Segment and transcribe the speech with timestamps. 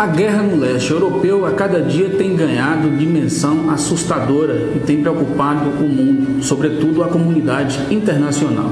[0.00, 5.68] A guerra no leste europeu a cada dia tem ganhado dimensão assustadora e tem preocupado
[5.68, 8.70] o mundo, sobretudo a comunidade internacional.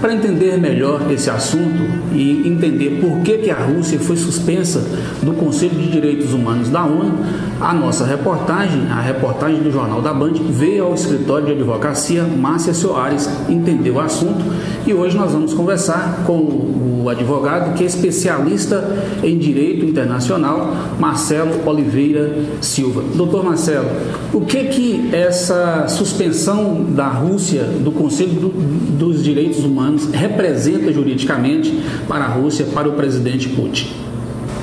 [0.00, 1.82] Para entender melhor esse assunto
[2.14, 4.82] e entender por que, que a Rússia foi suspensa
[5.22, 7.18] do Conselho de Direitos Humanos da ONU,
[7.60, 12.72] a nossa reportagem, a reportagem do Jornal da Band, veio ao escritório de advocacia Márcia
[12.72, 14.42] Soares, entendeu o assunto
[14.86, 18.84] e hoje nós vamos conversar com o advogado que é especialista
[19.22, 20.61] em direito internacional,
[20.98, 23.02] Marcelo Oliveira Silva.
[23.14, 23.88] Doutor Marcelo,
[24.32, 31.82] o que que essa suspensão da Rússia do Conselho do, dos Direitos Humanos representa juridicamente
[32.08, 33.88] para a Rússia, para o presidente Putin?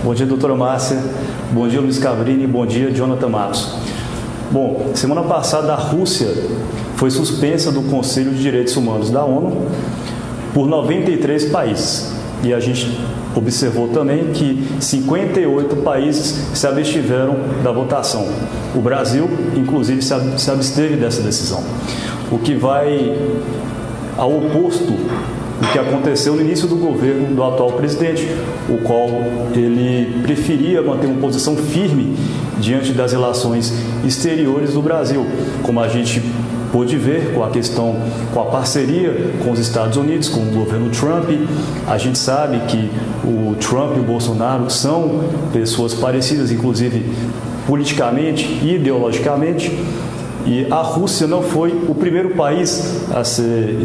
[0.03, 0.97] Bom dia, doutora Márcia.
[1.51, 2.47] Bom dia, Luiz Cabrini.
[2.47, 3.75] Bom dia, Jonathan Matos.
[4.51, 6.27] Bom, semana passada a Rússia
[6.95, 9.67] foi suspensa do Conselho de Direitos Humanos da ONU
[10.53, 12.18] por 93 países.
[12.43, 12.97] E a gente
[13.35, 18.27] observou também que 58 países se abstiveram da votação.
[18.73, 21.63] O Brasil, inclusive, se absteve dessa decisão.
[22.31, 23.13] O que vai
[24.17, 24.93] ao oposto
[25.59, 28.25] do que aconteceu no início do governo do atual presidente,
[28.69, 29.09] o qual
[29.53, 32.15] ele preferia manter uma posição firme
[32.59, 33.73] diante das relações
[34.05, 35.25] exteriores do Brasil,
[35.63, 36.21] como a gente
[36.71, 37.95] pôde ver com a questão,
[38.33, 41.29] com a parceria com os Estados Unidos, com o governo Trump.
[41.87, 42.89] A gente sabe que
[43.23, 47.05] o Trump e o Bolsonaro são pessoas parecidas, inclusive
[47.67, 49.71] politicamente e ideologicamente.
[50.45, 53.77] E a Rússia não foi o primeiro país a ser,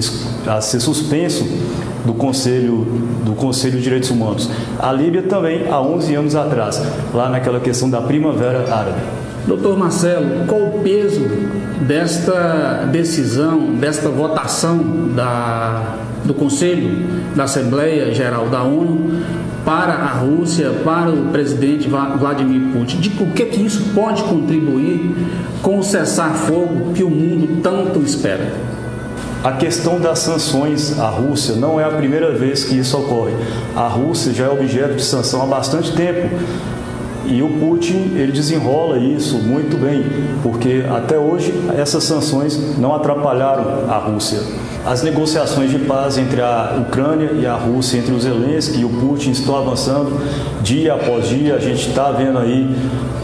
[0.46, 1.44] a ser suspenso
[2.04, 2.86] do Conselho,
[3.24, 4.48] do Conselho de Direitos Humanos.
[4.78, 6.80] A Líbia também, há 11 anos atrás,
[7.12, 9.23] lá naquela questão da Primavera Árabe.
[9.46, 11.20] Doutor Marcelo, qual o peso
[11.86, 14.78] desta decisão, desta votação
[15.14, 19.22] da, do Conselho da Assembleia Geral da ONU
[19.64, 23.00] para a Rússia, para o presidente Vladimir Putin?
[23.00, 25.14] De o que, que isso pode contribuir
[25.60, 28.50] com o cessar-fogo que o mundo tanto espera?
[29.42, 33.34] A questão das sanções à Rússia não é a primeira vez que isso ocorre.
[33.76, 36.34] A Rússia já é objeto de sanção há bastante tempo.
[37.26, 40.04] E o Putin ele desenrola isso muito bem,
[40.42, 44.40] porque até hoje essas sanções não atrapalharam a Rússia.
[44.86, 48.90] As negociações de paz entre a Ucrânia e a Rússia, entre os Zelensky e o
[48.90, 50.20] Putin, estão avançando
[50.62, 51.54] dia após dia.
[51.54, 52.68] A gente está vendo aí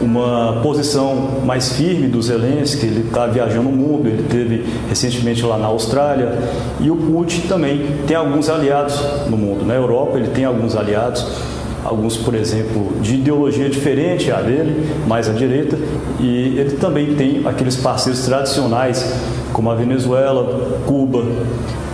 [0.00, 5.58] uma posição mais firme do Zelensky, ele está viajando o mundo, ele teve recentemente lá
[5.58, 6.32] na Austrália.
[6.80, 9.62] E o Putin também tem alguns aliados no mundo.
[9.62, 11.26] Na Europa ele tem alguns aliados
[11.84, 15.78] alguns, por exemplo, de ideologia diferente à dele, mais à direita,
[16.18, 19.14] e ele também tem aqueles parceiros tradicionais,
[19.52, 21.24] como a Venezuela, Cuba.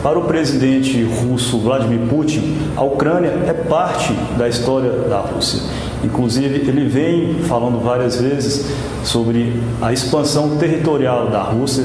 [0.02, 5.60] Para o presidente russo Vladimir Putin, a Ucrânia é parte da história da Rússia.
[6.04, 8.66] Inclusive, ele vem falando várias vezes
[9.02, 11.84] sobre a expansão territorial da Rússia,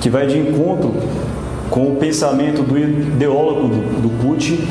[0.00, 0.94] que vai de encontro
[1.68, 4.66] com o pensamento do ideólogo do, do Putin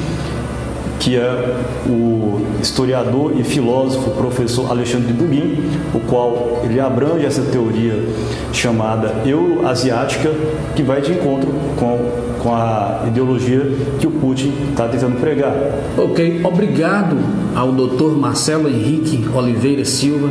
[1.00, 1.56] que é
[1.88, 5.64] o historiador e filósofo professor Alexandre Dugin,
[5.94, 8.04] o qual ele abrange essa teoria
[8.52, 10.32] chamada euroasiática,
[10.76, 12.00] que vai de encontro com,
[12.42, 13.62] com a ideologia
[14.00, 15.56] que o Putin está tentando pregar.
[15.98, 17.18] Ok, obrigado
[17.56, 18.18] ao Dr.
[18.18, 20.30] Marcelo Henrique Oliveira Silva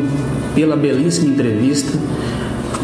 [0.54, 1.98] pela belíssima entrevista.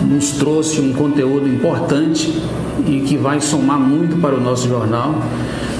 [0.06, 2.42] Nos trouxe um conteúdo importante
[2.86, 5.14] e que vai somar muito para o nosso jornal.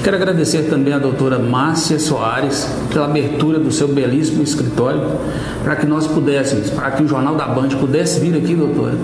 [0.03, 5.01] Quero agradecer também à doutora Márcia Soares pela abertura do seu belíssimo escritório,
[5.63, 8.95] para que nós pudéssemos, para que o Jornal da Band pudesse vir aqui, doutora,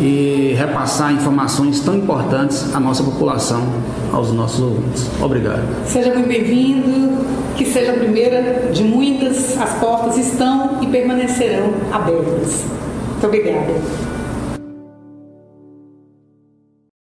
[0.00, 3.66] e repassar informações tão importantes à nossa população,
[4.12, 5.10] aos nossos ouvintes.
[5.20, 5.62] Obrigado.
[5.86, 7.18] Seja muito bem-vindo,
[7.56, 12.64] que seja a primeira de muitas, as portas estão e permanecerão abertas.
[13.10, 14.17] Muito obrigada.